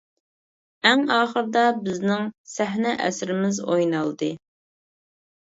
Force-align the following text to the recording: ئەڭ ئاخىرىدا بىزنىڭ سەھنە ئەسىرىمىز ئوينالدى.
ئەڭ 0.91 1.03
ئاخىرىدا 1.15 1.63
بىزنىڭ 1.89 2.25
سەھنە 2.55 2.95
ئەسىرىمىز 3.05 3.61
ئوينالدى. 3.69 4.33